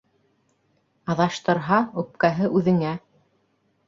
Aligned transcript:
Аҙаштырһа, 1.13 1.77
үпкәһе 2.03 2.49
үҙеңә. 2.61 2.95